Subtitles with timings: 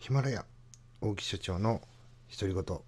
[0.00, 0.46] ヒマラヤ
[1.02, 1.82] 大木所長の
[2.34, 2.78] 独り言、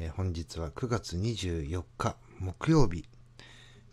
[0.00, 3.04] えー、本日は9月24日木曜日、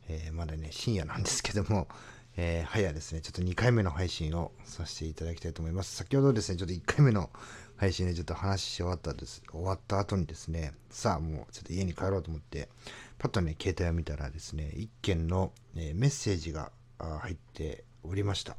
[0.10, 1.88] えー、まだね深夜なんですけども、
[2.36, 3.22] えー、早ですね。
[3.22, 5.96] ちょっと2回目の配信をさせていただきたいと思います。
[5.96, 7.30] 先ほどですねちょっと1回目の
[7.78, 9.44] 配信でちょっと話し終わったです。
[9.52, 12.70] 終わった後にですねさあもうちょっと家に帰ろうと思って
[13.20, 18.58] パッとね携帯を見たらですね1件の、えメッセージが入っておりました。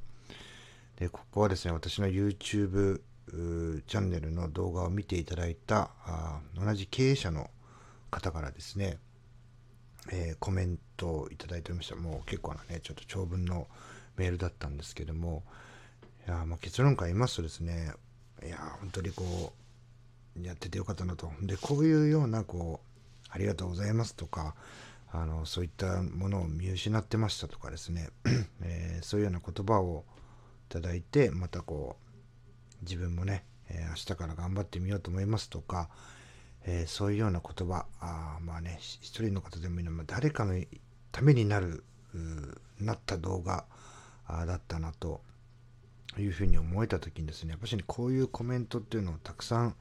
[1.00, 5.90] でここはですね私の YouTube チャンネルの動画を見ていただいた
[6.54, 7.50] 同じ経営者の
[8.10, 8.98] 方からですね、
[10.12, 11.96] えー、コメントをいただいておりました。
[11.96, 13.66] もう結構なねちょっと長文の
[14.16, 15.42] メールだったんですけども
[16.26, 17.92] いやまあ結論から言いますとですね
[18.44, 19.52] いや本当にこ
[20.36, 21.30] うやっててよかったなと。
[21.42, 24.54] でこういうようなこうありがとうございますとか
[25.12, 28.10] あのそういったものを見失ってましたとかですね、
[28.62, 30.04] えー、そういうような言葉を
[30.70, 32.05] いただいてまたこう
[32.82, 35.88] 自分もね、えー、明日から頑張ってみようと思いますとか、
[36.64, 40.54] えー、そういうような言葉あまあね一人の方でもいいの、まあ、誰かの
[41.12, 41.84] ためになる
[42.80, 43.64] なった動画
[44.28, 45.20] だったなと
[46.18, 49.76] いうふうに思えた時にですねやっぱしねこういうコメントっていうのをたくさん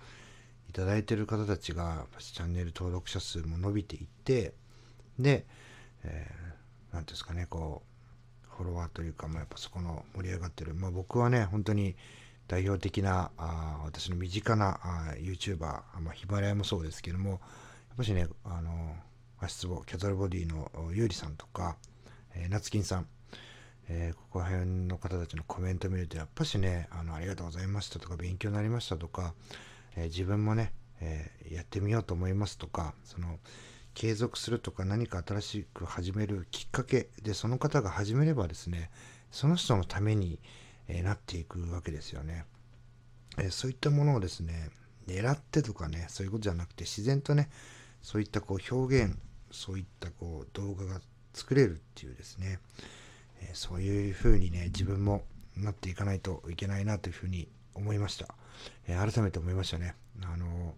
[0.70, 4.54] いただいてる方たちがチャンネル登録者数も伸びていって
[5.18, 5.46] で
[6.04, 6.46] 何、えー、て
[6.94, 7.96] 言うんですかねこう
[8.58, 11.96] フォロワーというか、まあ、やっぱそこの盛り上がってる、まあ、僕はね本当に
[12.48, 17.40] 代表的なあ私の身近なあ YouTuber、まあ、ヒマラヤもそうですけどもやっ
[17.98, 18.96] ぱしねあの
[19.40, 21.78] 足つぼキャトルボディのゆうりさんとか、
[22.36, 23.08] えー、夏金さん、
[23.90, 29.34] えー、ここら辺の方たちのコメント見るとやっぱしねあのありがとうございましたとか勉強になりましたとか、
[29.96, 33.40] えー、自分もね、えー、やってみようと思いますとかその
[33.96, 38.92] 継続するとか何か新しく始めるきっかけでその方が始めればですね
[39.32, 40.40] その人のために、
[40.88, 42.46] えなっていくわけですよね。
[43.38, 44.70] えそういったものをですね
[45.08, 47.50] 狙ってとかねそういうことじゃなくて自然とね
[48.02, 49.18] そういったこう表現
[49.52, 51.02] そういったこう動画が
[51.34, 52.60] 作れるっていうですね、
[53.42, 55.24] えそういうふうにね自分も
[55.58, 58.28] なっていかないといけないなというふうに思いました、
[58.88, 59.96] え改めて思いましたね。
[60.24, 60.76] あの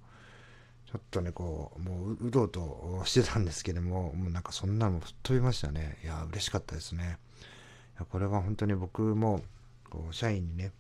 [0.88, 5.98] ちょっとねこうもううろうとしてたんですけどももうなんかそんなのも吹っ飛びましたね。
[6.04, 7.18] いや嬉しかったですね。
[8.10, 9.42] これは本当に僕も
[9.90, 10.72] こう社員にね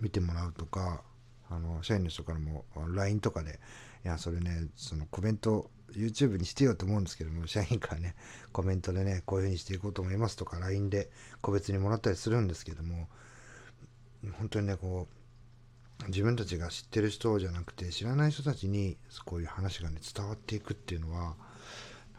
[0.00, 1.02] 見てもらうとか
[1.50, 3.60] あの社員の人からも LINE とかで
[4.04, 8.14] いやそれねそのコメント YouTube にしてよと思うんですけども社員からね
[8.52, 11.10] コメントでねこういうふうにしていこうと思いますとか LINE で
[11.40, 13.08] 個別にもらったりするんですけども
[14.38, 21.36] 本当にねこう自分たちが知ってる人じゃなくて知らない人たちにこういう話がね伝わっていくっていうのは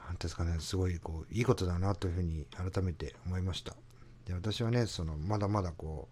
[0.08, 3.75] 何ですかねすごいこういいことだなというふうに改めて思いました。
[4.25, 6.07] で私はねそのまだまだこ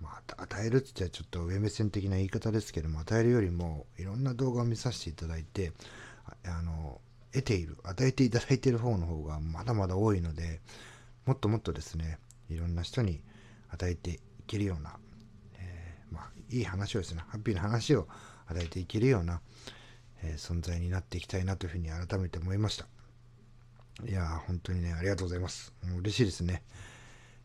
[0.00, 5.72] う、まあ、与えるって言ったらちょっと上目線的な言い方ですけども与えるよりもいろんな動画を見させていただいて
[6.46, 7.00] あの
[7.32, 10.60] 得ている与えていただいている方の方がまだまだ多いので
[11.26, 12.18] もっともっとですね
[12.48, 13.20] いろんな人に
[13.70, 14.96] 与えていけるような、
[15.58, 18.06] えー、まあ、いい話をですねハッピーな話を
[18.46, 19.40] 与えていけるような、
[20.22, 22.86] えー、存在になっていきたいなというふうに改めて思いました。
[24.06, 25.72] いやー本当にねありがとうございます。
[25.98, 26.62] 嬉しいですね。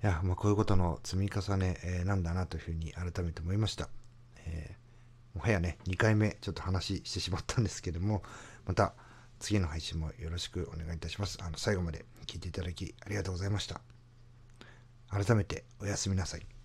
[0.02, 3.90] いや、まあ、こういうことの積み重ね、えー、なんだなというふうに改めて思いました。
[4.46, 8.24] えー、もはやね、2回目ちょっと話してしまったんですけども、
[8.66, 8.94] また
[9.40, 11.38] 次の配信もよろしくお願いいたします。
[11.42, 13.82] あの最後まで聞いていただきありがとうございました。
[15.10, 16.59] 改めておやすみなさい。